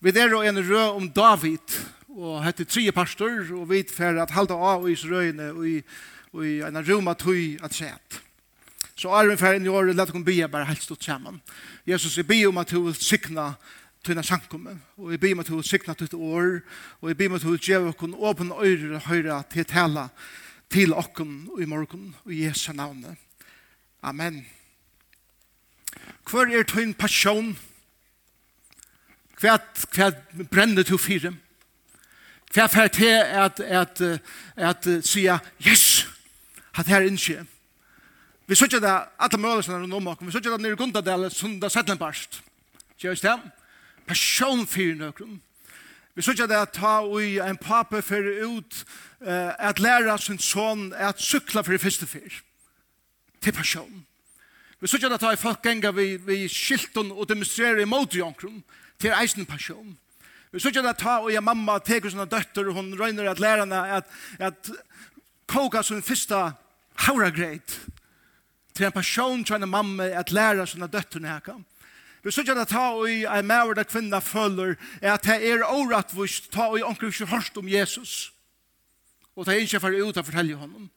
[0.00, 1.74] Vi er og en rød om David,
[2.08, 5.80] og hette tre pastor, og vi fer at halda av i røyene og i,
[6.30, 8.20] og i en rum at høy at sett.
[8.94, 11.40] Så er vi fer inn i året, let kom bia bare helt stått sammen.
[11.82, 13.56] Jesus, jeg bia om at du vil sikna
[14.06, 16.60] tøyna sankummen, og jeg bia om at du vil sikna tøyt år,
[17.02, 20.08] og jeg bia om at du vil gjøre okken åpen øyre og høyre til tala
[20.70, 23.18] til okken i morgen, og i Jesu navnet.
[24.02, 24.44] Amen.
[26.22, 27.56] Hvor er tøyn passion?
[29.40, 29.58] Hva,
[29.94, 30.10] hva
[30.50, 31.32] brenner du fire?
[32.54, 34.24] Hva fer til at, at, at,
[34.56, 36.06] at sier, yes,
[36.78, 37.44] at her innskje.
[38.48, 41.68] Vi sørger det, alle mølelsene rundt om oss, vi ikke det nere i Gundadelen, sunda
[41.68, 42.40] setlenbarst.
[42.96, 43.42] Sier vi stem?
[44.08, 45.42] Person fire nøkron.
[46.16, 48.84] Vi sørger det at ta ui en pape for ut,
[49.20, 52.40] uh, at læra sin son, at sykla for fyrir første fyr.
[53.42, 54.06] Til person.
[54.80, 58.20] Vi sørger det at ta i folk enga vi, vi skilton og demonstrerer imot i
[58.20, 58.64] omkron.
[58.64, 59.96] Vi til eisen passion.
[60.52, 63.80] Vi sier det ta og jeg mamma teker sånne døtter, og hun røyner at lærerne
[63.98, 64.70] at, at
[65.48, 66.38] koka sin første
[67.06, 67.78] havragreit
[68.74, 71.52] til en passion til en mamma at lære sånne døtter her.
[72.24, 76.70] Vi sier det ta og jeg maver der kvinna føler at det er åretvist ta
[76.72, 78.32] og jeg omkring ikke hørst om Jesus.
[79.36, 80.88] Og det er ikke for ut å fortelle honom.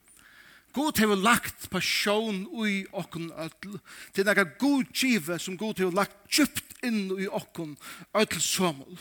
[0.71, 3.79] God har lagt passion ui okkun öll
[4.15, 7.77] til nekka god kive som God har lagt djupt inn i okkon,
[8.15, 8.99] ødel somul.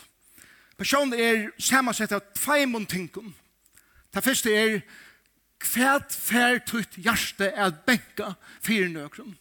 [0.79, 3.35] Personen er samansett av tveimund tingum.
[4.15, 4.81] Det første er,
[5.61, 8.33] kvært fær tutt hjerte er benka
[8.65, 9.37] fyrir nøkron.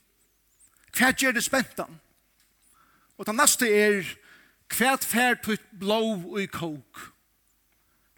[0.91, 1.99] Kvært gjør det spentan.
[3.17, 4.09] Og det neste er,
[4.69, 6.01] kvært fær tutt blå
[6.39, 7.05] i kåk.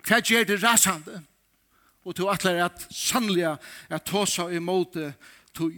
[0.02, 1.22] Kvært gjør det rasande.
[2.02, 3.56] Og to atler at sannlega
[3.90, 5.14] er tåsa i måte
[5.54, 5.78] tøy.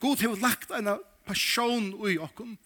[0.00, 0.92] God har lagt en
[1.24, 2.58] passion i okken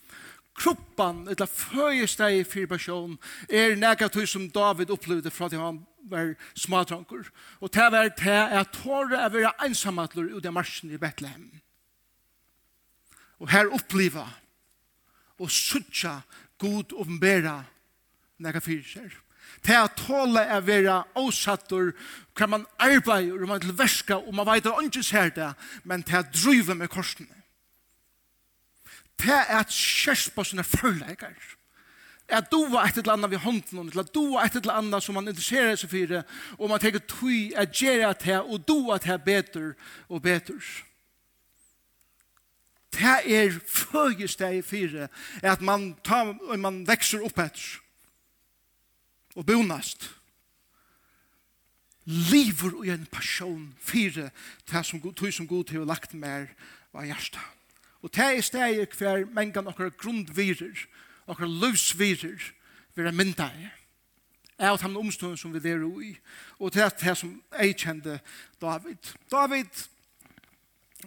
[0.57, 3.19] kroppan, etla føyesteg for person,
[3.49, 7.29] er nega tog som David opplevde fra til han var smatranker.
[7.61, 11.49] Og det var til at tåre er være ensamatler ut av marsjen i Bethlehem.
[13.43, 14.25] Og her oppleva
[15.37, 16.21] og suttja
[16.59, 17.59] god åpenbæra
[18.41, 19.13] nega fyrer.
[19.65, 21.93] Til at tåle er være avsattor,
[22.37, 25.53] kan man arbeider, og man tilverska, og man vet at han ikke ser det,
[25.85, 27.43] men til at drive med korsene
[29.23, 31.35] det er at kjærst på sine føleikar.
[32.29, 35.15] At du var et eller annet ved hånden, eller du var et eller annet som
[35.15, 36.17] man interesserer seg for,
[36.59, 39.75] og man tenker tog at gjøre at og du at her bedre
[40.09, 40.59] og bedre.
[42.93, 45.09] Det er føgesteg for
[45.43, 47.83] at man, tar, man vekser opp etter
[49.37, 50.09] og bonast
[52.07, 54.31] lever i en passion fire
[54.71, 55.03] det som,
[55.33, 56.49] som god til å lagt mer
[56.95, 57.56] av hjertet.
[58.07, 60.85] Og det er stedet hver menga noen grundvirer,
[61.27, 62.53] noen løsvirer,
[62.95, 63.65] vera mynda i.
[64.63, 66.13] Er av den omstående som vi er i.
[66.63, 68.21] Og det er det som jeg kjente
[68.63, 69.11] David.
[69.31, 69.83] David,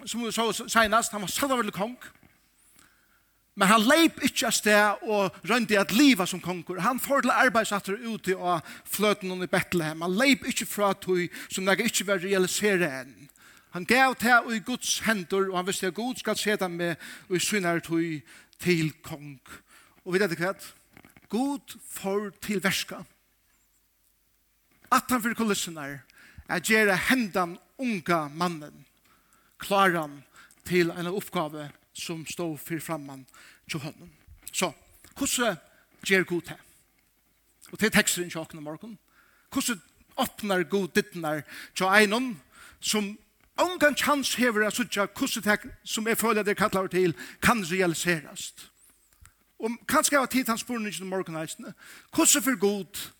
[0.03, 1.95] som vi så senest, han var satt av kong.
[3.55, 6.83] Men han leip ikke av sted og røndi at liva som konkur.
[6.83, 10.03] Han får til arbeidsatter ute av fløten i Bethlehem.
[10.03, 13.29] Han leip ikke fra tog som det ikke var realisere enn.
[13.71, 16.95] Han gav til i Guds hendur, og han visste at Gud skal se dem med
[17.29, 18.21] og i synar tog
[18.59, 19.39] til kong.
[20.05, 20.53] Og vet ikke hva?
[21.29, 23.03] Gud får til verska.
[24.91, 25.99] At han for kulissenar
[26.49, 28.85] er gjerne hendan unga mannen
[29.61, 30.23] klaran
[30.65, 33.25] til en oppgave som står for framman
[33.69, 34.09] til hånden.
[34.51, 34.71] Så,
[35.17, 35.57] hvordan
[36.05, 36.57] gjør Gud det?
[37.71, 38.97] Og til teksten i kjøkken om morgen.
[39.53, 39.81] Hvordan
[40.17, 41.43] åpner Gud dittnar
[41.75, 42.31] til einon
[42.79, 43.17] som
[43.59, 48.53] ongan chans hever a suttja kusset hek som jeg føler det kallar til kan realiseras.
[49.59, 51.73] Og kanskje jeg har tid hans spurning i morgenheisene.
[52.11, 53.11] Kusset for god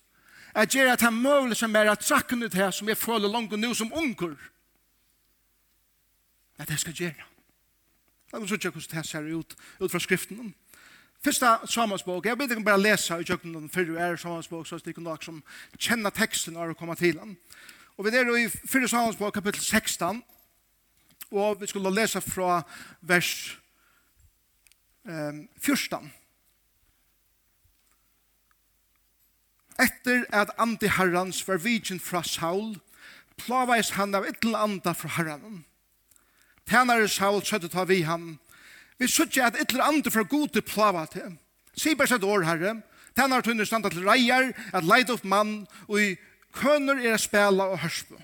[0.54, 3.52] er gjer at han møvler som er at trakken ut her som jeg føler langt
[3.58, 4.36] nu som unger.
[6.58, 7.28] At jeg skal gjøre.
[8.32, 10.54] La meg suttja kusset her ser ut, ut fra skriften.
[11.24, 14.86] Fyrsta samansbok, jeg vet ikke bare lesa i kjøkken den fyrre er samansbok, så det
[14.86, 15.42] er ikke noe som
[15.76, 17.34] kjenner teksten når og kommer til den.
[17.96, 20.22] Og vi er i 4 Samuelsbog kapittel 16,
[21.30, 22.62] og vi skulle lese fra
[23.00, 23.58] vers
[25.04, 26.12] um, 14.
[29.80, 32.74] Etter at Andi Herrans var vidjen fra Saul,
[33.40, 35.64] plavais han av yttel anda fra Herranen.
[36.68, 38.38] Tænare Saul søtte ta vi han.
[38.98, 41.38] Vi søtte at yttel anda fra god til plava til.
[41.76, 42.80] Sibar sett år, herre,
[43.16, 46.16] tænare tunne standa til reier, at leid opp mann, og i
[46.52, 48.16] Kønner er spela og hørspu.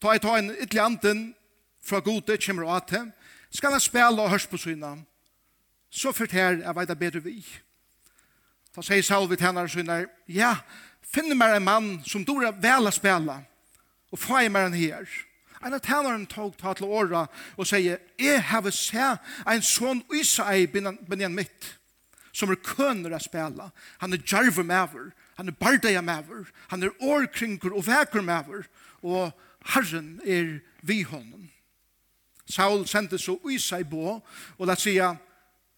[0.00, 1.34] Ta i ta en ytli anden
[1.82, 3.12] fra gode kommer og til,
[3.50, 4.96] skal han spela og hørspu syna,
[5.90, 7.40] så fyrt her er veida bedre vi.
[8.76, 10.52] Da sier Salvi til henne syna, ja,
[11.02, 13.40] finne meg en mann som dora vel å spela,
[14.12, 15.08] og få meg en her.
[15.64, 17.24] En av tænaren tog ta til åra
[17.56, 21.77] og sier, jeg har sett en sånn isa ei binnan mitt
[22.38, 23.68] som er kønner å spille.
[24.02, 26.46] Han er djerve over, han er bardeia over.
[26.68, 28.68] han er årkringer og veker maver,
[29.02, 29.32] og
[29.74, 31.48] Herren er vi honom.
[32.48, 34.20] Saul sendte så i seg på,
[34.58, 35.16] og la sija,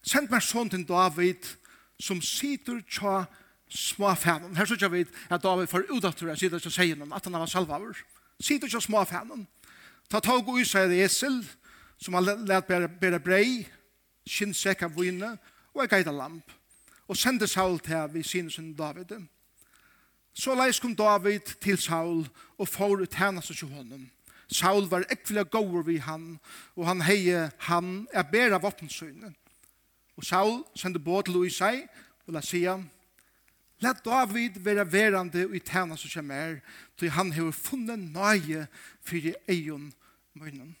[0.03, 1.43] send meg sånn til David,
[1.99, 3.25] som sitter tja
[3.71, 4.55] småfænen.
[4.55, 7.97] Her sier vi at David får ut av turen, til ikke at han var salvaver.
[8.39, 9.47] Sitter tja småfænen.
[10.09, 11.41] Ta tag og i seg det esel,
[12.01, 13.67] som han let bære brei,
[14.27, 15.35] skinnsekk av vine,
[15.73, 16.51] og ei geita lamp,
[17.07, 19.13] og sende Saul til vi sinne sin David.
[20.33, 22.27] Så leis kom David til Saul
[22.57, 24.09] og får tænast til honom.
[24.47, 26.39] Saul var ekvile gåur vi han,
[26.75, 29.33] og han heie han er bæra våpensynet.
[30.17, 31.87] Og Saul sendte båt til Luisai
[32.27, 32.77] og la sia,
[33.81, 36.59] La David være verande i tæna som kommer,
[36.97, 38.67] til han har funnet nøye
[39.01, 39.93] for egen
[40.33, 40.75] munnen.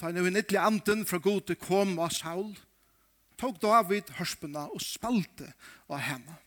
[0.00, 2.56] Ta en uennittlig anden fra gode kom av Saul,
[3.38, 5.52] tok David hørspuna og spalte
[5.88, 6.38] av henne.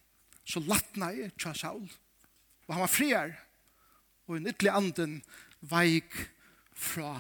[0.46, 1.88] Så latna i tja Saul.
[2.68, 3.34] Og han var friar.
[4.28, 5.18] Og i ytterlig anden
[5.72, 6.16] veik
[6.76, 7.14] fra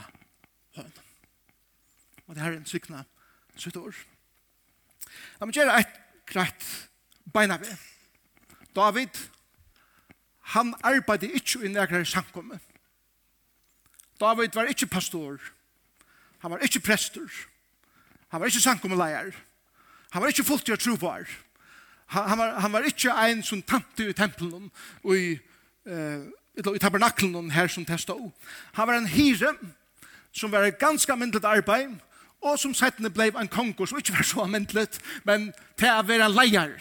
[0.75, 1.07] hønen.
[2.27, 3.03] Og det her er en sykna
[3.59, 3.95] sitt år.
[5.39, 5.97] La meg gjøre et
[6.29, 6.67] greit
[7.33, 7.73] beina ved.
[8.75, 9.17] David,
[10.55, 12.59] han arbeidde ikke i nærkere samkomme.
[14.21, 15.41] David var ikke pastor.
[16.39, 17.27] Han var ikke prester.
[18.31, 19.31] Han var ikke samkommeleier.
[20.11, 21.31] Han var ikke fullt til å tro på her.
[22.11, 24.67] Han, var, han var ikke en som tante i tempelen
[25.03, 25.37] og i,
[25.87, 26.23] eh,
[26.59, 28.17] i tabernaklen her som testa.
[28.75, 29.53] Han var en hyre
[30.35, 31.95] som var et ganske myndelig arbeid
[32.41, 34.87] og som settene ble en kongo som ikke var så myndelig,
[35.27, 36.73] men til å være en leier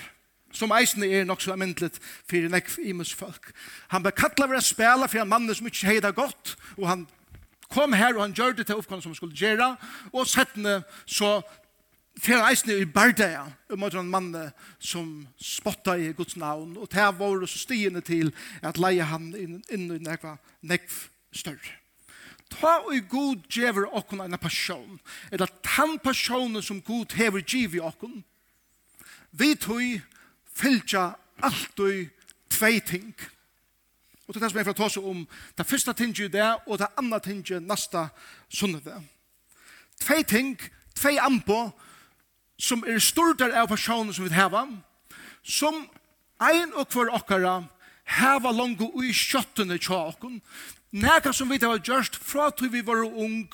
[0.56, 3.53] som eisene er nok så amendlet for nekv imus folk.
[3.93, 7.06] Han ble kattlet ved å spela for en mann som ikke heida godt, og han
[7.71, 9.69] kom her og han gjør det til oppgående som han skulle gjøre,
[10.11, 11.37] og settene så
[12.19, 17.47] Fyrir eisne i Bardea, um en mann som spotta i Guds navn, og det var
[17.47, 21.79] så stigende til at leie han inn, inn i nekva nekv større.
[22.51, 28.25] Ta og god gjever okkon en passion, eller tan passionen som god hever givi okkon,
[29.31, 30.01] vi tog
[30.55, 31.12] fylgja
[31.43, 32.09] og
[32.51, 33.15] tvei ting.
[34.27, 35.23] Og det er det som jeg får ta seg om
[35.59, 38.09] det første tinget i det, og det andre tinget neste
[38.49, 38.99] sunnet det.
[40.01, 40.59] Tvei ting,
[40.95, 41.71] tvei anpå,
[42.61, 44.67] som er stort av personen som vi hava,
[45.43, 45.87] som
[46.41, 47.62] ein og hver okkara
[48.21, 50.41] hava langt ui kjøttene tja okkun,
[50.93, 53.49] nekka som vi har gjørst fra til vi var ung,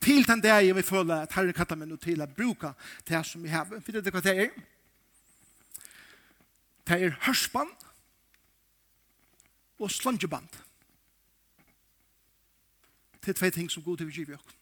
[0.00, 2.72] til den dag vi føler at herre kattar meg og til å bruka
[3.06, 3.68] det som vi har.
[3.68, 4.54] Vet du hva det er?
[6.88, 7.70] Det er hørsband
[9.78, 10.48] og slangeband.
[13.20, 14.56] Det er tve ting som god til vi giver okkun.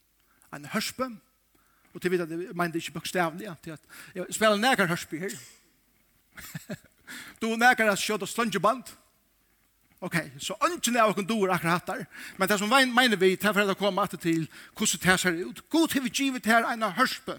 [0.59, 1.21] En hørsband
[1.99, 3.81] Og til vidt at jeg mener ikke bokstavlig, ja, til at
[4.15, 5.33] jeg spiller nægar hørsby her.
[7.43, 8.85] du nægar at skjøt og slunge band.
[10.01, 12.05] Ok, så ønsken er åkken doer akkurat der.
[12.37, 14.47] Men det som mener vi, det er for at komme alltid til
[14.77, 15.63] hvordan det ser ut.
[15.71, 17.35] God til vi givet her en hørsby.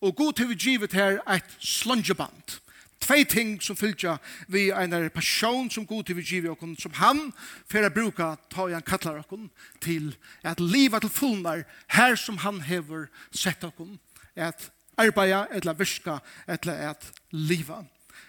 [0.00, 2.58] Og god til vi givet her et slunge band
[3.02, 4.16] tvei ting som fylltja
[4.48, 7.32] vi einar passion som god til vi givi okon, som han
[7.70, 11.64] fyrir a bruka ta i han kallar okon til at liva til fullnar
[11.96, 13.98] her som han hever sett okon,
[14.36, 17.82] at arbeida, etla virka, etla at liva.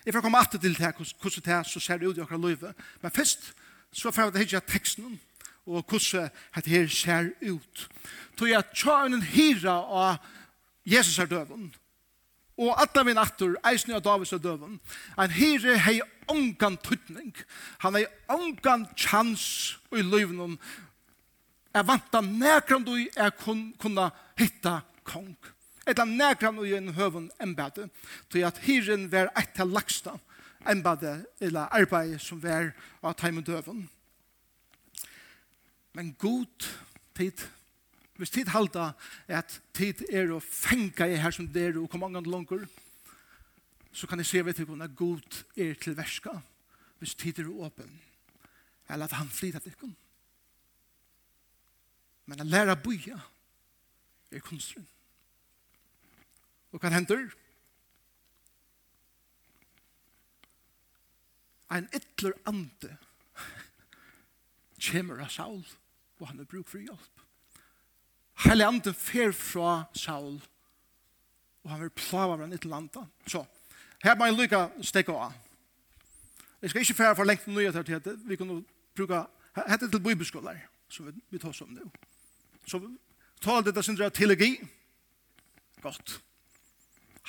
[0.05, 2.21] Jeg får komme alltid til det her, hvordan det er så ser det ut i
[2.21, 2.73] okra løyve.
[3.01, 3.53] Men først,
[3.91, 5.19] så får vi hitja teksten,
[5.65, 7.89] og hvordan det her ser ut.
[8.39, 10.17] Så jeg tja en hira av
[10.85, 11.73] Jesus er døven,
[12.57, 14.77] Og alla min attor, eisen av Davids og døven,
[15.17, 17.33] en hire hei ongan tuttning,
[17.81, 19.45] han hei ongan chans
[19.91, 20.59] i løyvnum,
[21.73, 25.33] jeg vanta nekran du er kun, kunna hitta kong.
[25.89, 27.89] Etla nekran du en høven embede,
[28.29, 30.13] til at hiren var etta laksta
[30.69, 33.87] embede, eller arbeid som var av teimen døven.
[35.93, 36.69] Men god
[37.17, 37.41] tid
[38.23, 38.93] hvis tid halda
[39.27, 42.61] at tid er å fenga i her som dere og kom angan langer,
[43.91, 46.37] så kan jeg se vet ikke at god er til verska
[47.01, 47.89] hvis tid er åpen.
[48.87, 49.89] Eller at han flyr til dere.
[52.31, 53.19] Men å lære boja
[54.31, 54.87] er kunstren.
[56.71, 57.27] Og hva hender?
[61.75, 62.95] Ein ytler ante
[64.79, 65.65] kommer av Saul,
[66.21, 67.12] og han har bruk for hjelp.
[68.43, 70.41] Hele ande fer fra Saul,
[71.63, 73.05] og han vil plava med til landa.
[73.27, 73.45] Så,
[74.03, 75.31] her må jeg lykka stekke av.
[76.61, 78.51] Jeg skal ikke fære for lengt nøye til at vi kan
[78.95, 79.23] bruka,
[79.67, 80.59] hette til bibelskolar,
[80.89, 81.87] som vi, vi tar som nu.
[82.67, 82.79] Så,
[83.41, 84.57] tal dette sindra teologi,
[85.81, 86.19] godt.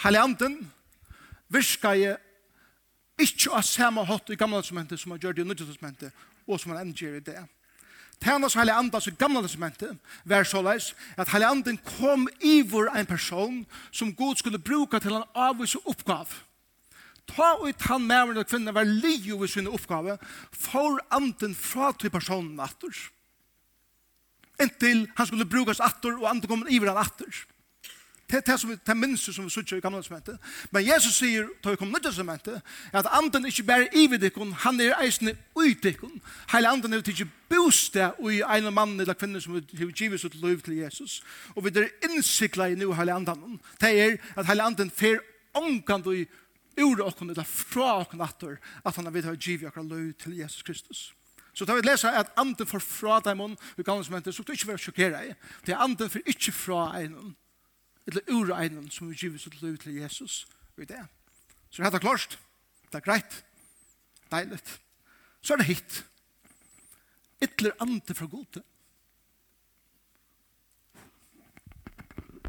[0.02, 0.72] Heilig anden
[1.48, 2.18] virka jeg
[3.18, 6.60] ikke av samme hatt i gamle testamentet som han gjør det i nødvendig testamentet, og
[6.60, 7.38] som han endger i det.
[8.22, 13.66] Tænas heilig andas i gamla testamentet var såleis at heilig anden kom ivor en person
[13.92, 16.28] som Gud skulle bruka til en avvis oppgav.
[17.28, 20.18] Ta ut han mæren og kvinna var lio i sin oppgave
[20.52, 22.92] for anden fra til personen atter.
[24.60, 27.44] Inntil han skulle brukas atter og anden kom ivor han atter.
[28.30, 30.38] Det er det som vi, det minste som vi sier i gamle testamentet.
[30.72, 32.62] Men Jesus sier, da vi kommer nødt testamentet,
[32.92, 36.22] at anden ikke bare i vid ikon, han er eisende ut ikon.
[36.52, 40.60] Hele anden er ikke bostad i en mann eller kvinne som har givet sitt liv
[40.60, 41.22] til Jesus.
[41.56, 43.60] Og vi er innsikla i nu hele anden.
[43.80, 45.18] Det er at hele anden fer
[45.54, 46.24] omkant i
[46.80, 50.36] ur okken, eller fra okken atter, at han har vidt har givet akkurat liv til
[50.36, 51.14] Jesus Kristus.
[51.54, 54.52] Så da vi leser at anden får fra dem i gamle testamentet, så kan du
[54.52, 55.26] ikke være sjokkeret.
[55.28, 55.32] i.
[55.66, 57.36] Det er anden får ikke fra en
[58.06, 60.46] eller ur uregnen som vi giver sitt liv til Jesus
[60.76, 61.06] i det.
[61.70, 62.38] Så det er klart.
[62.92, 63.44] Det er greit.
[64.30, 64.80] Deiligt.
[65.40, 66.04] Så er det hit.
[67.42, 68.62] Ytler ante fra gode.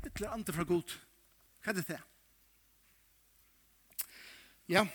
[0.06, 1.00] Ytler ante fra gode.
[1.64, 2.02] Hva er det det?
[4.70, 4.86] Ja.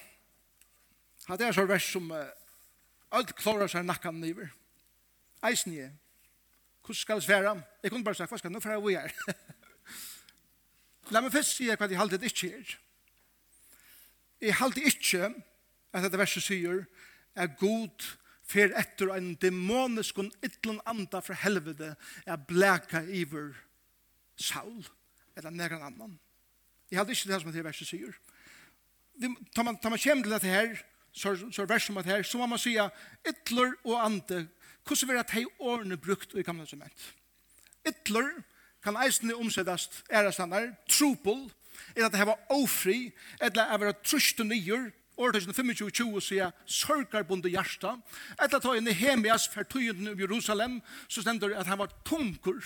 [1.28, 2.24] Det er så vers som uh,
[3.10, 4.50] alt klarer seg nakkan niver.
[5.46, 5.88] Eisen i.
[6.80, 7.62] Hvordan skal det svære?
[7.82, 8.56] Jeg kunne bare sagt, hva skal det?
[8.56, 9.58] Nå fra jeg hvor jeg er.
[11.10, 12.74] La meg først si hva jeg halte det ikke er.
[14.40, 15.28] Jeg halte ikke
[15.92, 16.84] at dette verset sier
[17.34, 18.06] er god
[18.50, 21.92] fer etter en dæmonisk og ytlen anda fra helvede
[22.26, 23.52] er blæka iver
[24.40, 24.86] Saul
[25.36, 26.18] eller negran annan.
[26.90, 28.14] Jeg halte ikke det som det verset sier.
[29.54, 30.78] Tar man, tar man kjem til dette her,
[31.12, 32.88] så, så verset om dette her, så må man sige
[33.28, 34.46] ytler og ande,
[34.86, 37.10] hvordan vil at hei årene brukt i gamle testament?
[37.86, 38.30] Ytler
[38.84, 41.50] kan eisne omsettast ærestannar, trupol,
[41.96, 44.02] er at det var ofri, eller at det var
[44.40, 47.96] og nyer, årtusen 25-20 sier sørgarbunde hjärsta,
[48.38, 52.64] eller at det Nehemias Nehemias fertøyenden i Jerusalem, så stendur at han var tunkur,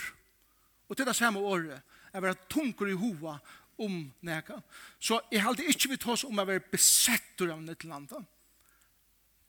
[0.88, 3.38] og til det samme året, at var tunkur i hova
[3.78, 4.60] om neka.
[5.00, 8.20] Så jeg halte ikke vi tås om at vi besettur av nytt landa.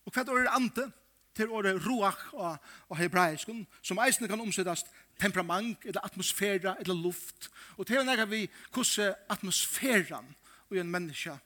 [0.06, 0.90] Og hva er det andre?
[1.36, 2.58] til året ruach og,
[2.90, 3.50] og hebraisk,
[3.82, 4.86] som eisene kan omsettes
[5.22, 7.50] temperament, eller atmosfæra, eller luft.
[7.78, 10.36] Og til å vi hvordan atmosfæren
[10.70, 11.38] og en menneske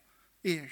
[0.43, 0.69] er.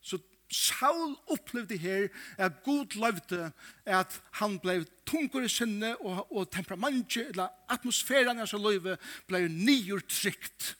[0.00, 0.18] Så
[0.50, 3.50] Saul opplevde her at Gud løvde
[3.84, 10.04] at han ble tungere sinne og, og temperamentet, eller atmosfæren i hans løyve, ble nyer
[10.08, 10.76] trygt.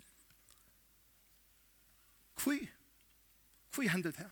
[2.43, 2.59] Hvor?
[3.75, 4.31] Hvor hendet det?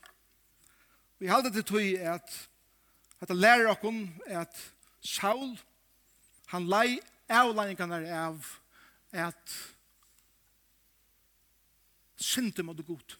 [1.18, 2.48] Vi hadde det tog at
[3.22, 5.52] Hetta lærer okkum at Saul,
[6.50, 6.96] han lei
[7.30, 8.48] avleiningarna av
[9.14, 9.52] at
[12.18, 13.14] syndum og god.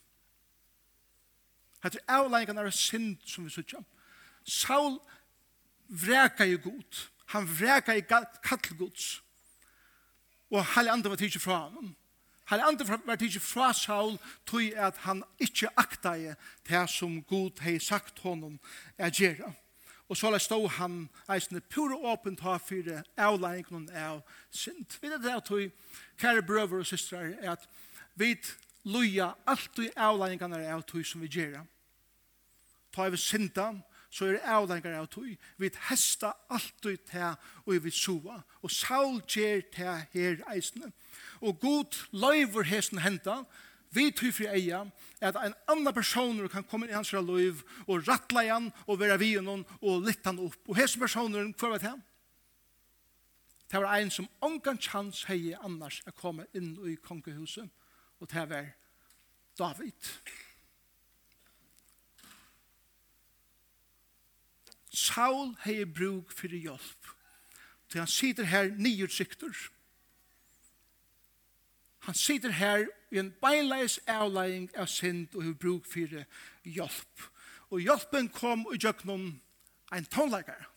[1.87, 3.85] Hetta avleiningarna av synd som vi søkja.
[4.43, 4.99] Saul
[5.87, 7.07] vreka i god.
[7.37, 8.03] Han vreka i
[8.43, 9.23] kattelgods.
[10.51, 11.95] Og halli andre var tidsi fra honom.
[12.51, 14.19] Halli andre var tidsi fra Saul
[14.51, 16.33] tog at han ikkje akta i
[16.67, 18.59] det som god hei sagt honom
[18.99, 19.55] er gjerra.
[20.09, 24.99] Og så stå han eisne pure åpent ha fire avleggingen av synd.
[25.01, 25.71] Vi vet det at vi,
[26.21, 27.69] kære brøver og systrar, er at
[28.15, 28.35] vi
[28.85, 31.63] loja alt i avleggingene av tog som vi gjør.
[32.93, 33.71] Ta vi synda,
[34.13, 35.37] så er det av tog.
[35.57, 38.43] Vi hesta alt i til og vi sova.
[38.61, 40.93] Og saul gjør til her eisne.
[41.41, 43.47] Og god løyver hesten hentan,
[43.93, 44.87] Vi tror for eia
[45.21, 49.19] at en annan person kan komme inn i hans liv og rattla igjen og være
[49.21, 50.57] vi noen og lytte han opp.
[50.69, 51.93] Og hese personer, hva var det?
[53.73, 57.69] Det var en som ångan chans hei annars å komme inn i kongehuset
[58.23, 58.73] og det var
[59.59, 60.11] David.
[64.93, 67.13] Saul hei bruk for hjelp.
[67.89, 69.53] Så han sitter her nye utsikter.
[72.03, 76.25] Han sitter her i en beinleis avleiing av synd og har bruk for
[76.65, 77.29] hjelp.
[77.71, 79.29] Og hjelpen kom i jøknum
[79.93, 80.73] en tonleikar.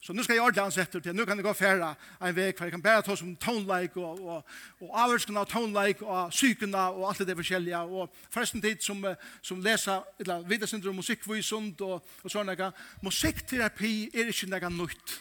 [0.00, 1.14] Så nu skal jeg ordentlig ansette til.
[1.14, 4.20] Nu kan jeg gå færa en vek, for jeg kan bare ta som tonleik og,
[4.22, 4.44] og,
[4.80, 7.78] og avhørskene av tonleik og sykene og alt det forskjellige.
[7.78, 9.02] Og forresten tid som,
[9.42, 12.70] som leser, eller videre synder om musikkvisund og, og sånne.
[13.02, 15.18] Musikkterapi er ikke noe nytt.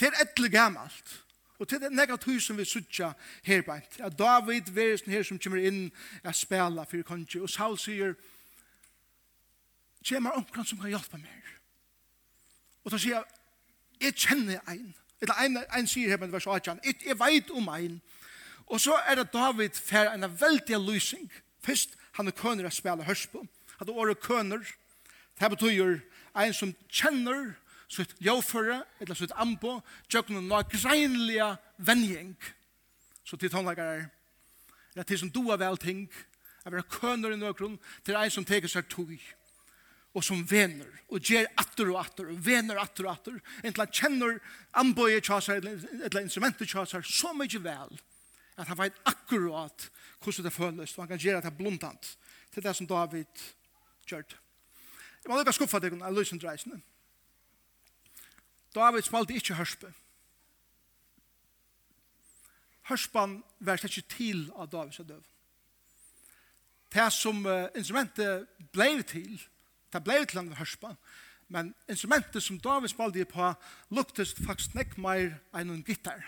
[0.00, 1.20] Det er etter gammelt.
[1.58, 5.62] Og til det negativ som vi sutja her beint, at David versen her som kommer
[5.62, 5.92] inn
[6.24, 8.14] er spela for kongi, og Saul sier,
[10.04, 11.52] kjemar omkran som kan hjelpa meg.
[12.84, 13.24] Og da sier jeg,
[14.02, 17.70] jeg kjenner ein, eller ein, ein sier her, men vers 18, jeg, jeg veit om
[17.72, 18.00] ein,
[18.66, 21.30] og så er det David fer en veldig lysing,
[21.62, 23.46] først han er kønner er spela hørs på,
[23.80, 24.20] at det året
[25.40, 26.00] det betyr
[26.34, 27.54] ein som kjenner,
[27.88, 32.34] sitt ljåføre, eller sitt ambo, tjøkken noe greinlige vending.
[33.24, 34.06] Så til tonelager er,
[34.94, 36.04] det er til som du har vel ting,
[36.64, 39.12] er være køner i nøkron, til en som teker seg tog,
[40.14, 43.94] og som vener, og gjer atter og atter, og vener atter og atter, inntil han
[43.98, 44.38] kjenner
[44.80, 47.98] amboet tjøsar, eller instrumentet tjøsar, så mykje vel,
[48.54, 49.88] at han vet akkurat
[50.22, 52.14] hvordan det føles, og han kan gjøre det blundant
[52.54, 53.44] til det som David
[54.06, 54.24] gjør.
[55.24, 56.78] Jeg må lukka skuffa deg, jeg løsner dreisene.
[58.74, 59.92] David spalte ikke hørspe.
[62.88, 65.22] Hørspan var slett ikke til av Davids døv.
[66.94, 69.38] Det som uh, instrumentet ble til,
[69.92, 70.98] det ble til han hørspan,
[71.48, 73.50] men instrumentet som David spalte på
[73.94, 76.22] luktes faktisk nekk mer enn en gitar.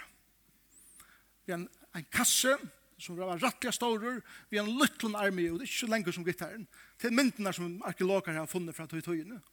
[1.46, 2.56] Det er en, en kasse,
[2.98, 6.12] som var rattliga stårer, vi har en liten armé, og det er ikke så lenge
[6.12, 6.66] som gitarren,
[6.98, 9.02] til myndene som arkeologer har funnet fra tog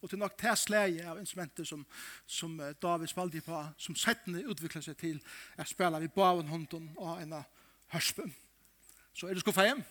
[0.01, 1.85] og til nok til slæge av instrumenter som,
[2.25, 5.19] som David spalte på, som settene utviklet seg til
[5.59, 7.41] å spille ved baven hånden og en
[7.93, 8.31] hörspen
[9.13, 9.83] Så er det skuffa hjem?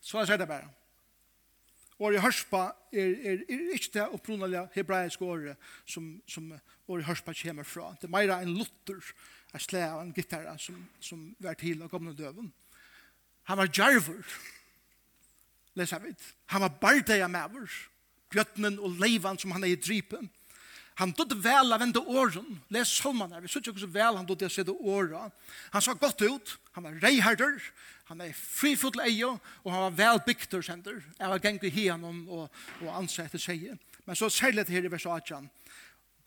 [0.00, 0.68] Så er det bare.
[1.98, 2.60] i hørspa
[2.92, 6.52] er, er, er ikke det opprunalige hebraiske året som, som
[6.86, 7.90] året hørspa kommer fra.
[7.98, 9.00] Det er mer en lutter
[9.54, 12.50] en slæ av en gitarra som, som var til av gamle døven.
[13.48, 14.24] Han var djarver,
[15.78, 16.12] leser vi.
[16.52, 17.70] Han var bardeia maver,
[18.32, 20.28] bjøtnen og leivan som han er i drypen.
[20.98, 22.56] Han dødde vel av enda åren.
[22.74, 23.40] Les solman her.
[23.44, 25.28] Vi synes ikke så vel han dødde av sida åra.
[25.70, 26.56] Han sa godt ut.
[26.74, 27.60] Han var reiherder.
[28.10, 29.36] Han er frifotla eio.
[29.62, 30.98] Og han var vel bygter sender.
[31.20, 32.48] Jeg var gengur i hianon og,
[32.82, 33.68] og ansett etter seg.
[34.10, 35.46] Men så særlig her i vers 18.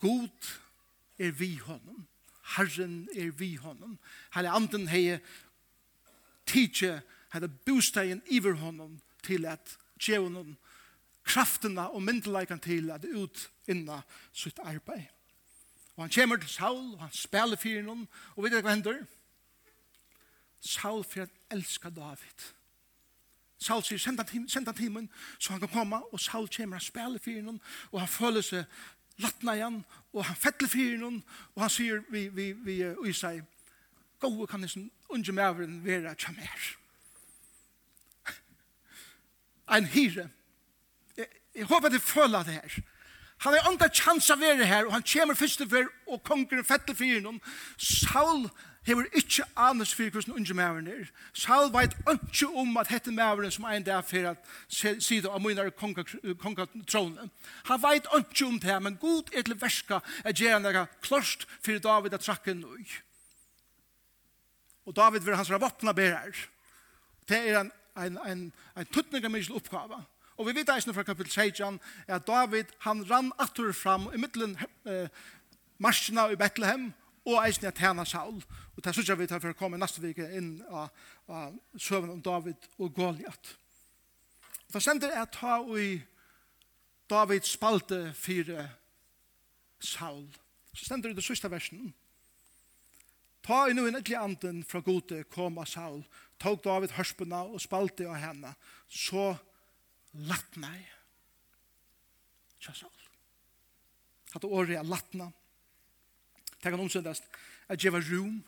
[0.00, 0.48] God
[1.20, 2.06] er vi honom
[2.56, 3.98] Herren er vi honom.
[4.34, 5.18] Hele anden hei
[6.46, 7.00] tidsje,
[7.32, 10.56] hele bostegen iver honom til at djevnen
[11.24, 15.06] kraftena og myndeleikan til at ut inna sitt arbeid.
[15.96, 19.04] Og han kommer til Saul, og han spiller fyrir noen, og vet du hva hender?
[20.60, 22.48] Saul fyrir at elska David.
[23.62, 24.18] Saul sier, send
[24.66, 27.60] han timen, så han kan komme, og Saul kommer og spiller fyrir noen,
[27.92, 28.64] og han føler seg
[29.18, 29.80] latna igjen,
[30.12, 31.20] og han fettler fyrir noen,
[31.54, 33.42] og han sier vi, vi, vi, og i seg,
[34.22, 36.70] gode kan nesten unge mæveren være tjamer.
[39.72, 40.28] En hyre.
[41.16, 42.80] Jeg, jeg håper at jeg føler det her.
[43.42, 46.94] Han har ånda chans av være her, og han kommer først til og konger fettel
[46.94, 47.40] for gjennom.
[47.76, 48.46] Saul
[48.86, 51.10] hever ikkje anus for hvordan unge maveren er.
[51.34, 55.70] Saul veit ikkje om at hette maveren som ein dag for at sida av munar
[55.74, 57.28] kongatrone.
[57.70, 61.82] Han veit ikkje om det, men god er til verska at gjør nega klost klart
[61.82, 62.86] David at trakken nøy.
[64.86, 66.34] Og David vil hans våpna berar.
[67.28, 69.98] Det er en, en, en, en tuttninga mykje oppgave.
[70.42, 71.76] Og vi vet eisen fra kapitel 16
[72.10, 74.56] at David, han rann atur fram i middelen
[74.90, 75.06] eh,
[75.78, 76.88] marsjina i Bethlehem
[77.22, 78.40] og eisen at tjena Saul.
[78.74, 80.90] Og det synes vi tar for å komme neste vike inn av,
[81.30, 83.54] av søvn om David og Goliath.
[84.66, 85.86] Og det sender jeg ta i
[87.14, 88.66] David spalte fire
[89.78, 90.26] Saul.
[90.74, 91.94] Så sender det i det siste versen.
[93.46, 96.02] Ta i nu en eklig anden fra gode kom av Saul,
[96.42, 98.54] tog David hørspuna og spalte av henne,
[98.90, 99.36] så
[100.12, 100.84] latna i.
[102.62, 103.08] Tja sjálf.
[104.32, 105.30] Hatt året er latna.
[106.62, 107.26] Det kan omsendast
[107.68, 108.38] at djeva rum,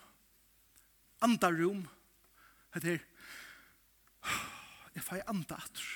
[1.25, 1.83] anda rum,
[2.75, 3.05] hette er.
[4.95, 5.91] jeg fai anda atur.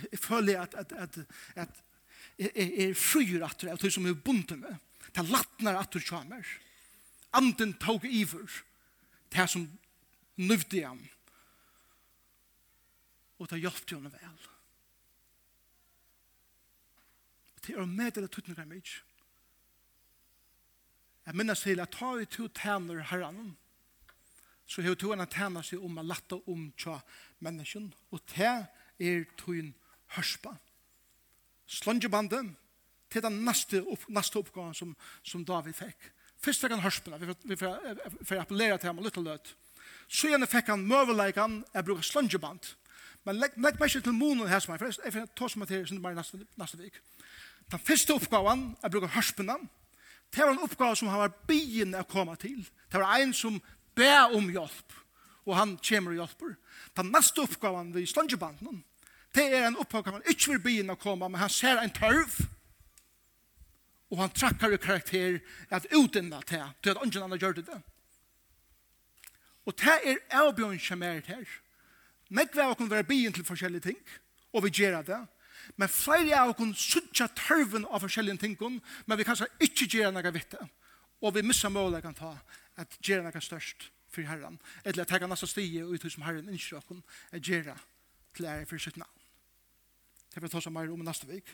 [0.00, 1.18] Jeg føler at, at, at,
[1.56, 1.82] at
[2.38, 4.76] jeg er fryr atur av tog som er bunden med.
[5.10, 6.46] Det latnar atur tjamer.
[7.36, 8.46] Anden tog iver.
[9.30, 9.66] Det som
[10.40, 11.02] nøvde igjen
[13.40, 14.48] og ta hjelp til henne vel.
[17.56, 18.98] Og det er å meddele tuttninger mye.
[21.26, 23.54] Jeg minnes til at ta i to tæner herren,
[24.70, 27.00] så har to henne tæner seg om å lette om tja
[27.42, 28.50] mennesken, og det
[29.00, 29.72] er tøyen
[30.16, 30.54] hørspa.
[31.70, 32.56] Slåndjebandet,
[33.10, 34.92] til den neste, opp, neste oppgaven som,
[35.26, 36.04] som David fikk.
[36.40, 39.50] Først fikk han hørspene, vi får, appellere til ham og lytte løt.
[40.06, 42.70] Så gjerne fikk han møveleikene, jeg bruker slungeband.
[43.28, 45.68] Men legg, legg meg ikke til munen her som er, for jeg finner tås meg
[45.68, 47.00] til sin bare neste, neste vik.
[47.70, 49.58] Den første oppgaven, jeg bruker hørspene,
[50.30, 52.62] det var en oppgave som han var byen å komme til.
[52.90, 53.58] Det var en som
[53.98, 54.94] ber om hjelp,
[55.46, 56.54] og han kommer og hjelper.
[56.96, 58.84] Den neste oppgaven ved slangebanden,
[59.34, 61.94] det er en oppgave som han ikke vil byen å komme, men han ser en
[61.94, 62.38] tørv,
[64.10, 65.38] og han trakker i karakter
[65.70, 67.80] at utinna til, til at ungen han har gjort det.
[69.66, 71.44] Og det er avbjørn som er her.
[72.30, 74.00] Nekve av okkur vera byen til forskjellige ting,
[74.54, 75.20] og vi gjør det.
[75.76, 78.56] Men flere av okkur suttja tørven av forskjellige ting,
[79.06, 80.66] men vi kanskje ikke gjør noe vitt det.
[81.20, 82.36] Og vi missar kan ta
[82.76, 86.48] at gjør noe størst for Herren, eller at jeg kan nasa stige ut som Herren
[86.48, 87.76] innskjer okkur, at gjør
[88.34, 89.20] til ære for sitt navn.
[90.34, 91.50] Det vil ta seg mer om neste vik.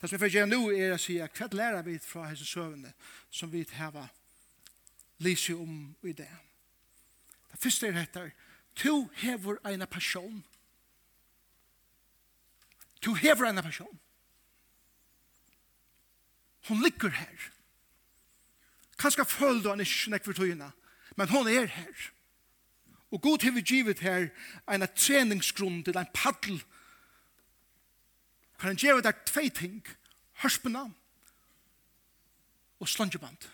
[0.00, 2.92] Det som vi får gjøre nå er å si hva lærer vi fra hese søvende
[3.30, 3.98] som vi har
[5.20, 6.30] lyset om i det.
[7.50, 8.30] Det første er dette,
[8.74, 10.42] Tu hever eina passion.
[13.00, 13.98] Tu hever eina passion.
[16.68, 17.50] Hon ligger her.
[18.98, 20.72] Kanskje føler du han ikke nekk for tøyene,
[21.16, 22.10] men hon er her.
[23.10, 24.28] Og god hever givet her
[24.68, 26.60] eina treningsgrunn til en paddel.
[28.60, 29.80] Kan han gjøre der tvei ting,
[30.42, 30.84] hørspena
[32.80, 33.48] og slangeband.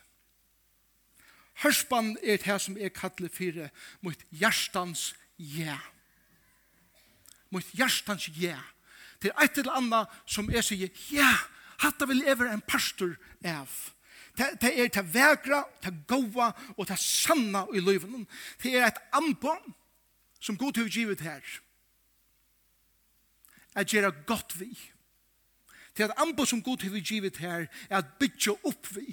[1.62, 3.70] Hørspann er det som jeg kallar fyrir
[4.04, 5.78] mot hjertans ja.
[7.50, 8.58] Mot hjertans ja.
[9.22, 11.32] Det er eit eller annet som jeg sier, ja,
[11.80, 13.14] hatt vil jeg være en pastor
[13.44, 13.70] av.
[14.36, 18.26] Det, er til vegra, til goa og til sanna i løyven.
[18.60, 19.54] Det er et ambo
[20.40, 21.40] som god til å givet her.
[23.72, 24.68] At gjøre godt vi.
[25.96, 29.08] Det er et ambo som god til å givet her er at bytja opp vi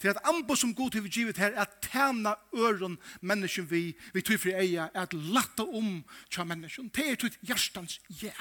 [0.00, 3.96] til at ambo som god til vi givet her er at tæna øren menneskjen vi,
[4.14, 6.88] vi tog fri eia, er at latta om tja menneskjen.
[6.88, 8.36] Det er tog hjertans ja.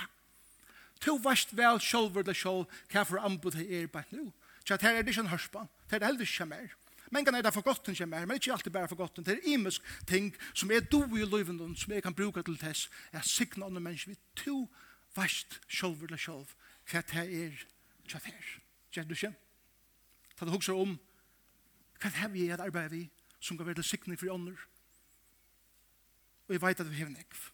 [1.03, 4.31] To vast vel sjolver det sjol, hva for ambo det er bare nu.
[4.65, 6.75] Tja, det er det ikke en hørspa, det er det heller ikke mer.
[7.11, 9.25] Men kan er det for godt enn kjemmer, men ikke alltid bare for godt enn.
[9.25, 12.89] Det er imisk ting som er do i løyvendun, som jeg kan bruke til tess,
[13.11, 14.67] er signa andre mennesker vi to
[15.15, 16.45] vast sjolver det sjol,
[16.91, 17.63] hva det er
[18.07, 18.51] tja fer.
[18.93, 19.33] Kjær du kjem?
[20.37, 20.99] Ta det hugsa om
[21.99, 23.05] Hva har vi et arbeid vi
[23.39, 24.59] som kan være til sikning for ånder?
[26.47, 27.47] Og jeg vet at vi har nekv.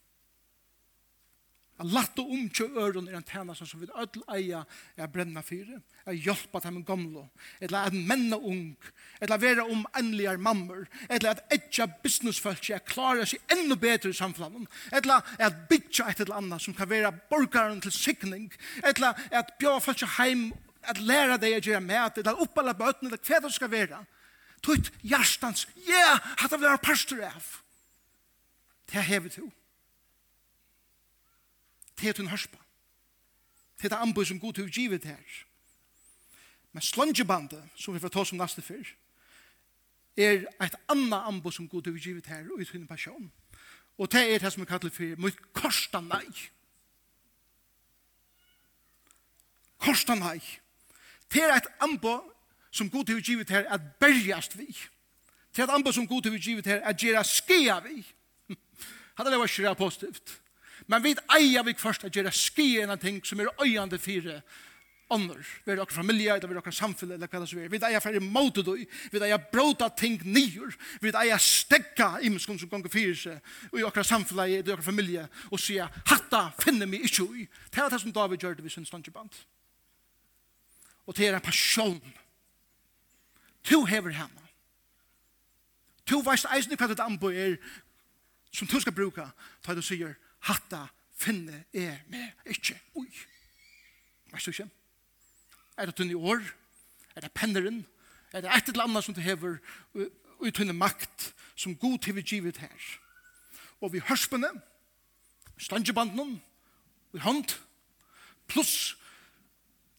[1.76, 5.74] Jeg latt og omkjø øren er en tjeneste som vi ødel eier jeg brenner for.
[6.06, 7.26] Jeg hjelper dem gamle.
[7.60, 8.78] Eller at menn og ung.
[9.20, 10.86] Eller være om endelige mammer.
[11.10, 14.70] Eller at etja businessfolk er klarer seg enda bedre i samfunnet.
[14.96, 18.48] Eller at bytja et eller annet som kan være borgaren til sikning.
[18.80, 20.54] Eller at bjør folk heim
[20.88, 24.00] at læra deg å gjøre med, eller oppalda bøtene, eller hva det skal være
[24.66, 27.50] tutt hjertans, ja, yeah, hatt av det er pastor av.
[28.90, 29.46] Det er hevet to.
[31.96, 32.58] Det er tunn hørspa.
[33.78, 35.40] Det er det anbud som god til å givet her.
[36.74, 38.90] Men slungebandet, som vi får ta som neste fyr,
[40.18, 43.32] er et annet anbud som god til å givet her, og i passion.
[43.98, 46.26] Og det er det som vi kallar for mot korsta nei.
[49.80, 50.40] Korsta nei.
[51.32, 52.35] Det er et anbud
[52.76, 54.68] som god til å givet her at bergjast vi.
[55.56, 58.02] Til at anbo som god til å givet her at gjera skia vi.
[59.16, 60.40] Hadde det var skjera positivt.
[60.92, 64.42] Men vi eier vi først at gjera skia en av ting som er øyande fire
[65.10, 65.40] ånder.
[65.66, 67.70] Vi er okra familie, eller vi er okra samfunn, eller hva det så er.
[67.72, 68.74] Vi eier færre måte du,
[69.14, 73.86] vi eier bråta ting nyer, vi eier stekka imeskon som gonger fyrir seg, og i
[73.86, 77.48] okra samfunn, i okra familie, og sier, hatta finner vi ikke ui.
[77.70, 79.42] Det er det som David gjør det vi sin stondjeband.
[81.06, 82.02] Og det er en passion,
[83.66, 84.44] to hever henne.
[86.06, 87.58] To veist eisen hva det anbo er
[88.54, 89.28] som to skal bruka,
[89.64, 90.16] ta du sier,
[90.48, 90.86] hatta
[91.18, 93.10] finne er med ikkje ui.
[94.32, 94.70] Veist du ikkje?
[95.78, 96.44] Er det tunne i år?
[97.16, 97.84] Er det penneren?
[98.32, 99.58] Er det et eller annet som du hever
[99.96, 102.88] ui tunne makt som god til vi givet her?
[103.82, 104.50] Og vi hørspene,
[105.58, 106.42] stangebanden,
[107.12, 107.58] vi hånd,
[108.48, 108.96] pluss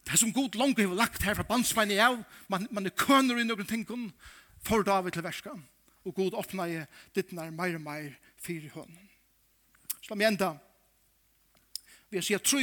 [0.07, 3.41] Det som god langt har lagt her fra bandsvein i av, man, man er køner
[3.41, 3.87] i noen ting,
[4.63, 5.55] for David til verska,
[6.05, 6.79] og god åpna i
[7.15, 8.95] dittnar meir og meir fyrir høn.
[10.01, 10.53] Så la meg enda,
[12.11, 12.63] vi sier tru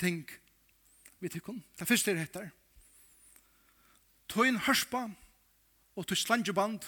[0.00, 0.24] ting
[1.20, 2.48] vi tykker, Det første er etter,
[4.28, 5.10] tøyn hørspa
[5.96, 6.86] og tøy slangeband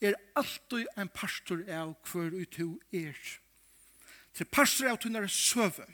[0.00, 2.58] er alltid en pastor av hver ut
[2.92, 3.18] er.
[4.32, 5.84] Til pastor av tøynar søve,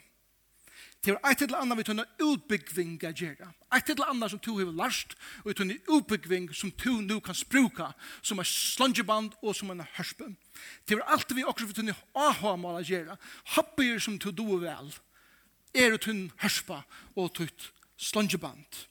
[1.05, 3.51] Det er eit eller annet vi tunne utbyggving a gjerra.
[3.77, 5.13] Eit eller annet som tu hever larst,
[5.43, 7.91] og vi tunne utbyggving som tu nu kan spruka,
[8.25, 10.31] som er slangeband og som er hørspe.
[10.89, 13.19] Det er alt vi også vi tunne aha mal a gjerra.
[13.53, 14.89] Hoppir som tu doer vel,
[15.77, 16.81] er du tunne hørspa
[17.13, 17.69] og tutt
[18.01, 18.87] slangeband.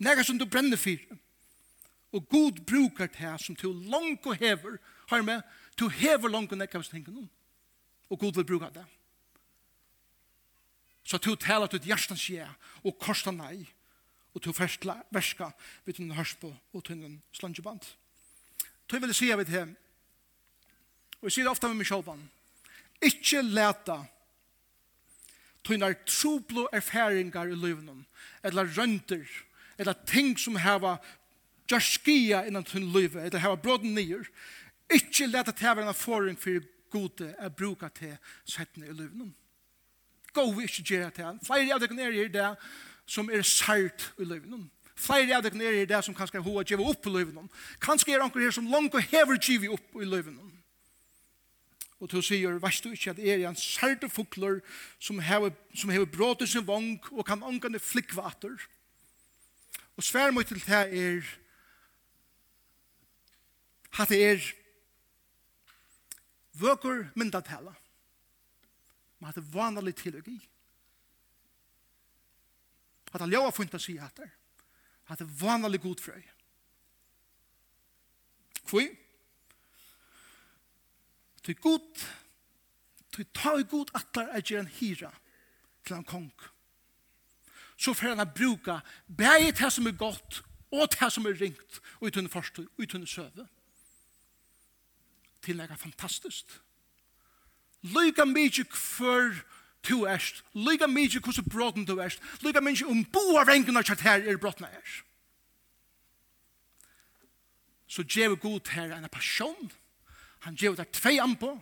[0.00, 1.04] Nega som du brenner fyr,
[2.12, 4.76] Og god brukar det som tu langt og hever,
[5.08, 5.40] har med,
[5.76, 7.30] tu hever langt og nekka hos tenken.
[8.10, 8.84] Og god vil bruka det.
[11.12, 12.46] Så du taler til hjertens skje,
[12.88, 13.66] og kosta nei,
[14.32, 15.50] og du færsla verska
[15.84, 17.84] vid den hørspo og tunnen slangeband.
[18.88, 19.66] Du vil si av det
[21.20, 22.16] og jeg sier det ofte med meg selv,
[23.04, 23.98] ikke leta
[25.68, 28.00] tunnar trublo erfaringar i løvnum,
[28.42, 29.28] eller rønter,
[29.76, 30.96] eller ting som heva
[31.68, 34.24] jarskia innan tunn løyve, eller heva bråden nyer,
[34.88, 38.16] ikkje leta til hava en erfaring for gode er bruka til
[38.48, 39.36] settene i løvnum.
[40.32, 41.40] Gå vi ikke gjøre til her.
[41.44, 42.48] Flere av dere nere er det
[43.06, 44.70] som er sært i livet.
[44.96, 47.60] Flere av dere nere er det som kanskje er har gjøre opp i livet.
[47.80, 50.40] Kanskje er anker her som langt og hever gjøre opp i livet.
[52.02, 54.58] Og til å si, veis du ikke at er en sært fukler
[54.98, 58.56] som hever, som hever brått i sin vong og kan angane flikkvater.
[59.96, 61.30] Og svær mot til det er
[64.00, 64.50] at det er
[66.58, 67.74] vøker myndatala.
[69.22, 70.48] Men at det er vanlig teologi.
[73.12, 74.32] At det er å funnet å si etter.
[75.06, 76.24] At det er vanlig god frøy.
[78.66, 78.88] Hvor?
[81.46, 82.02] Til god,
[83.14, 85.12] til ta i god atler er gjerne hira
[85.86, 86.32] til en kong.
[87.78, 92.10] Så får han bruka bæg det som er godt og det som er ringt og
[92.10, 93.46] i forstå, og søve.
[95.42, 96.50] Til det er fantastisk.
[96.50, 96.71] Fantastisk
[97.82, 99.34] Lyga mykje kvar
[99.82, 100.44] tu erst.
[100.54, 102.22] Lyga mykje hvordan bråten tu erst.
[102.42, 105.02] Lyga mykje om bo av rengene kjart her er bråtene erst.
[107.92, 109.72] Så djev god her en passion.
[110.46, 111.52] Han djev der tvei anpå.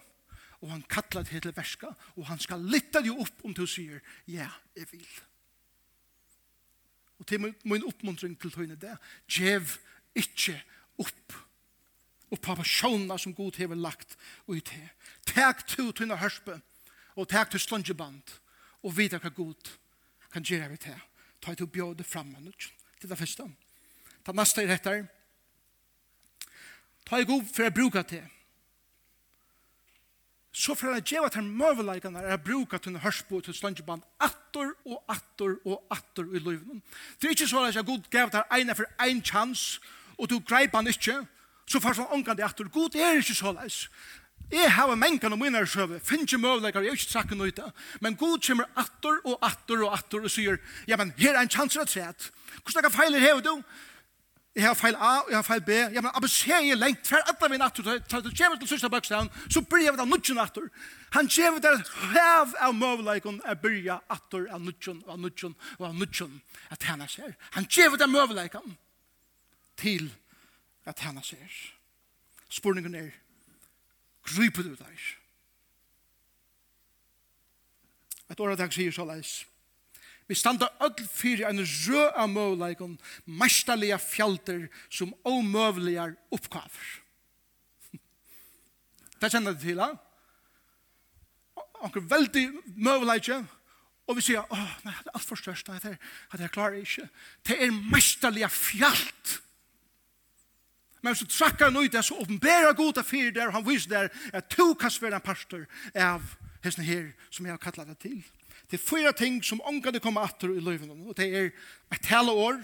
[0.61, 1.89] Og han kallar det til verska.
[2.17, 5.09] Og han skal lytta det opp om du sier, ja, jeg vil.
[7.21, 8.97] Og til min oppmuntring til tøyne det,
[9.29, 9.77] djev
[10.17, 10.57] ikke
[11.01, 11.37] opp
[12.31, 14.17] og på personer som god hever lagt
[14.47, 14.89] ut til.
[15.27, 16.61] Takk til tunne hørspe,
[17.17, 18.23] og takk til slungeband,
[18.83, 19.73] og vite hva god
[20.33, 21.01] kan gjøre vi til.
[21.41, 22.35] Ta til å bjøde frem
[23.01, 23.49] til det første.
[24.25, 25.07] Ta neste er etter.
[27.09, 28.27] Ta i god for å bruke til.
[30.53, 34.73] Så for å gjøre til møveleikene er å bruke til hørspe og til slungeband atter
[34.85, 36.81] og atter og atter i livet.
[37.19, 39.79] Det er ikke så at jeg god gav til ene for en chans,
[40.19, 41.40] og du greip han ikke, og
[41.71, 42.71] så får han ångan det etter.
[42.73, 43.85] God er ikke så leis.
[44.51, 47.61] Jeg har mengen om mine søve, finner ikke møvleikere, jeg har ikke sagt noe ut
[48.01, 51.51] Men God kommer atter og atter og atter og sier, ja, men her er en
[51.51, 52.31] chanser at sett.
[52.65, 53.63] Hvordan er feiler her du?
[54.55, 55.71] Jeg har feil A, jeg har feil B.
[55.95, 57.07] Ja, men ABC er lengt.
[57.07, 60.37] for etter vi natter, så det kommer til sørste bøkstaven, så blir jeg da nudgen
[60.37, 60.67] natter.
[61.15, 66.41] Han kommer til hev av møvleikon er byrja atter av nudgen, av nudgen, av nudgen,
[66.71, 67.37] at han er ser.
[67.55, 68.75] Han kommer til møvleikon
[69.77, 70.11] til møvleikon
[70.91, 71.59] at tæna seg er.
[72.51, 73.11] Spurningen er,
[74.27, 75.07] gryper du deg?
[78.31, 79.41] Et året jeg sier så leis.
[80.31, 86.93] Vi standa öll fyrir en rø av møvleikon, mestalige fjalter som omøvlegar oppkaver.
[89.19, 89.91] Det kjenner det til, ja?
[91.83, 92.45] Anker veldig
[92.77, 93.41] møvleikje,
[94.07, 95.99] og vi sier, åh, nei, det er alt for størst, det er,
[96.35, 97.09] det er klar ikke.
[97.47, 99.37] Det er mestalige fjalt.
[101.01, 104.09] Men så trakkar han ut det, så åpenbærer god av fyr der, han viser der,
[104.33, 106.23] at to kan være en pastor av
[106.65, 108.19] hesten her, som jeg har kattlet det til.
[108.71, 111.49] Det er fyra ting som ångan det kommer atter i løyven, og det er
[111.93, 112.61] et tale år,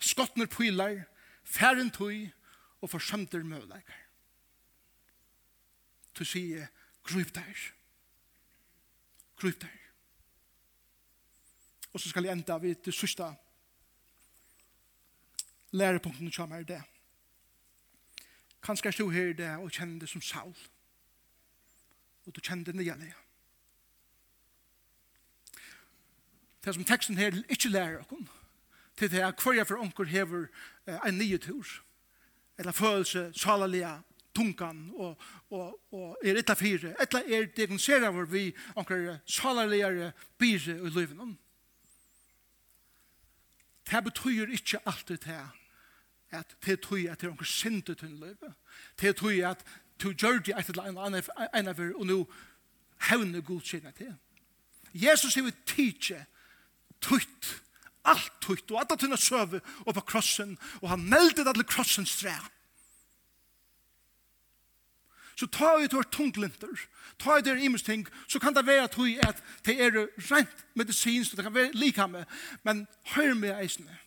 [0.00, 1.04] skottner pylar,
[1.44, 2.30] færen tøy,
[2.82, 4.00] og forsømter mødleikar.
[6.18, 6.66] Du sier,
[7.06, 7.60] grup der.
[9.36, 9.78] Grup der.
[11.92, 13.28] Og så skal jeg enda vid det sørste
[15.72, 16.82] lærepunkten som er det.
[18.62, 20.54] Kanskje er du her i det og kjenner det som Saul.
[22.26, 23.18] Og du kjenner det nye leia.
[26.64, 28.28] Det som teksten her ikke lærer oss,
[28.96, 30.46] til det er hver jeg for onker hever
[30.86, 31.66] en nye tur,
[32.58, 33.96] eller følelse, salalia,
[34.34, 35.16] tunkan, og,
[35.50, 41.38] og, og er etter fire, etter er diagnoserer hvor vi onker salaliere bise i løyven.
[43.90, 45.40] Det betyr ikke alltid det
[46.32, 48.52] at det er tøy at det er onker synd i tøyn løyve.
[49.00, 49.64] Det er tøy at
[50.02, 52.18] du gjør det etter en annet av og nå
[53.08, 54.14] hevne godkjenne til.
[54.94, 56.24] Jesus er vi tidsje
[57.02, 57.52] tøyt,
[58.04, 62.34] alt tøyt, og alt tøyna søve opp på krossen, og han meldet alle krossen stræ.
[65.36, 66.86] Så ta vi tøyr tunglinter,
[67.18, 71.36] ta vi tøyr imens ting, så kan det være tøy at det er rent medisinsk,
[71.36, 72.24] det kan være lika med,
[72.62, 73.98] men Hør med eisene.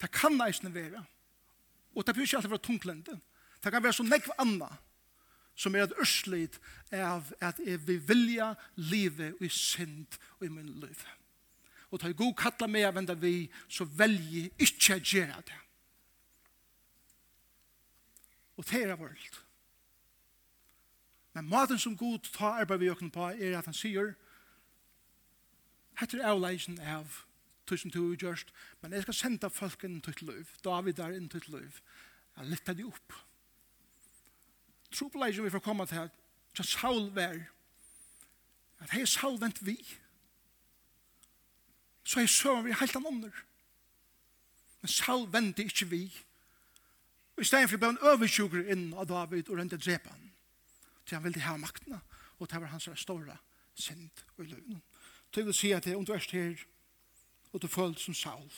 [0.00, 1.04] Det kan eisne være.
[1.94, 3.20] Og det blir ikke alltid være tunglende.
[3.64, 4.70] Det kan være så nekv anna
[5.60, 6.56] som er et ørslid
[6.96, 11.02] av at jeg vil vilja livet og i synd og i min liv.
[11.90, 15.58] Og ta i god kattla meg av enda vi, så velje ikke å gjøre det.
[18.56, 19.40] Og det er vårt.
[21.34, 24.14] Men maten som god tar arbeid vi åkne på er at han sier,
[26.00, 27.20] hette er avleisen av
[27.70, 28.50] tog som tog gjørst,
[28.82, 31.80] men jeg skal sende folk inn til liv, David er inn til liv.
[32.36, 33.14] Jeg lytter de opp.
[34.90, 36.16] Trobeleisen vi får komme til at
[36.56, 37.38] så Saul vær,
[38.80, 39.76] at hei Saul vent vi,
[42.04, 43.36] så er søren vi helt annet.
[44.80, 46.02] Men Saul vent ikke vi.
[47.36, 50.32] Og i stedet for ble han oversjukker inn av David og rente drepe han.
[51.06, 52.00] Til han ville ha maktene,
[52.38, 53.36] og det var hans store
[53.74, 54.82] synd og løgn.
[55.30, 56.58] Til å si at det er underst her,
[57.52, 58.50] og du føler som Saul,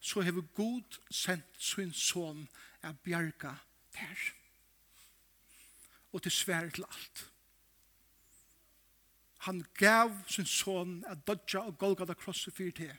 [0.00, 2.48] så har god sendt sin son
[2.82, 3.54] av bjerga
[3.92, 4.24] der.
[6.12, 7.30] Og til svære til alt.
[9.38, 12.92] Han gav sin son av dodja og Golgata krosset fyrir til.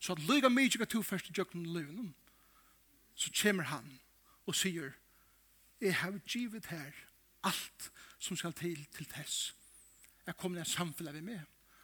[0.00, 1.72] Så at lyga mykje gav to første jøkken i
[3.14, 4.00] så kommer han
[4.46, 4.92] og sier,
[5.80, 6.92] jeg har givet her
[7.42, 9.54] alt som skal til til tess.
[10.26, 11.40] Jeg kommer til samfunnet med meg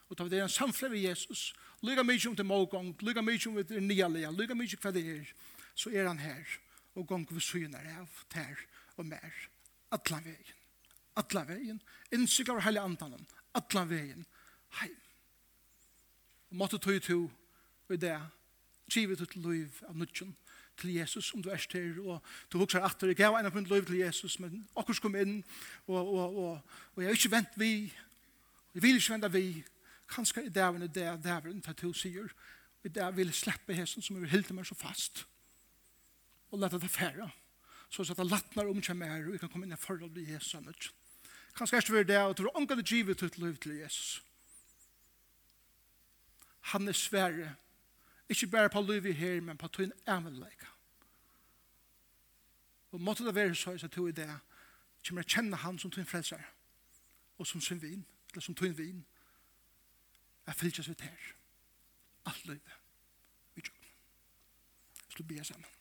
[0.08, 1.52] og ta det er en samfunn ved Jesus,
[1.84, 5.34] lykke mye om til målgång, lykke mye om til leia, lykke mye hva det er,
[5.74, 6.56] så er han her,
[6.96, 8.64] og gong vi synar av, ter
[8.96, 9.36] og mer,
[9.94, 10.56] atlan vegin,
[11.16, 14.26] atlan vegin, innsikker av heilig andanen, atlan vegin,
[14.80, 14.90] hei.
[16.48, 17.20] Og måtte tog to,
[17.88, 18.16] og det,
[18.88, 20.34] trivet ut liv av nudgen,
[20.78, 23.66] til Jesus om du er styr, og du husker at jeg gav en av min
[23.66, 25.40] liv til Jesus, men akkurat kom inn,
[25.86, 27.72] og, og, og, og jeg har ikke vent vi,
[28.74, 29.64] jeg vil ikke vente vi,
[30.08, 32.28] kanskje i dæven er det dæven til to sier,
[32.84, 35.26] i dag vil slippe hesten som er helt meg så fast,
[36.50, 37.30] og lette det fære,
[37.90, 40.28] så at det lattner om seg mer, og vi kan komme inn i forhold til
[40.28, 40.90] Jesus annet.
[41.56, 44.22] Kanskje er det det, og tror ångene givet ut liv til Jesus.
[46.60, 47.54] Han er svære,
[48.28, 50.66] ikke bare på liv i her, men på tøyen ævenleika.
[52.92, 54.38] Og måtte det være så, så tror jeg det,
[55.08, 56.40] kommer jeg kjenne han som tøyen frelser,
[57.38, 59.06] og som sin vin, eller som tøyen vin,
[60.48, 61.32] Jeg fylkes seg her.
[62.30, 62.76] Alt løyve.
[63.54, 63.88] Vi tjokk.
[65.02, 65.74] Jeg skulle be sammen.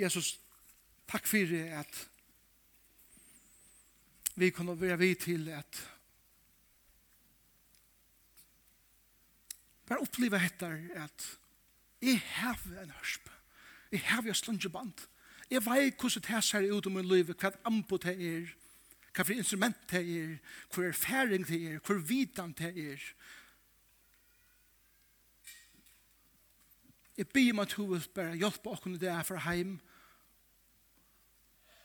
[0.00, 0.38] Jesus,
[1.10, 1.98] takk for at
[4.40, 5.80] vi kunne være vi til at
[9.90, 11.26] bare oppleve etter at
[12.00, 13.28] jeg har en hørsp.
[13.92, 15.06] Jeg har en slungeband.
[15.50, 18.59] Jeg vet hvordan det ser ut om min liv, hva anbud det er
[19.10, 20.34] hva for instrument det er,
[20.70, 23.06] hva erfaring det er, hva vidan det er.
[27.18, 29.78] Jeg ber meg til å bare hjelpe åkken det er fra heim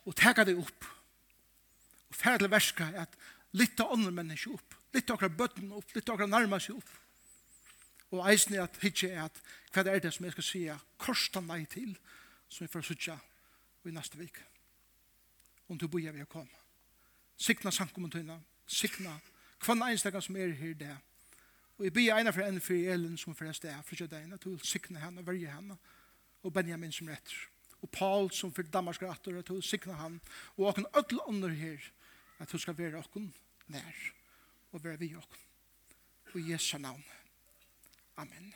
[0.06, 3.18] og teka det opp og færre til verska at
[3.58, 6.78] litt av andre mennesker opp, litt av akkurat bøtten opp, litt av akkurat nærmer seg
[6.78, 6.92] opp.
[8.14, 9.40] Og eisen er at hitje er at
[9.74, 11.96] hva er det som jeg skal sige korsta nei til
[12.48, 13.18] som jeg får sutja
[13.86, 14.38] i neste vik.
[15.68, 16.65] Om du bor jeg vil komme.
[17.38, 19.18] Sikna sankum tøyna, sikna
[19.60, 20.96] kvann einstakar som er her det.
[21.78, 24.54] Og jeg blir eina for enn for Elin som forrest er for kjøddein, at du
[24.54, 25.78] vil sikna henne, verje henne,
[26.44, 27.36] og Benjamin som retter.
[27.82, 30.22] Og Paul som for Danmark retter, at du vil sikna han,
[30.56, 31.90] og åkken ødel under her,
[32.40, 33.34] at du skal være åkken
[33.68, 34.12] nær,
[34.72, 35.42] og være vi åkken.
[36.34, 37.04] Og Jesu navn.
[38.18, 38.54] Amen.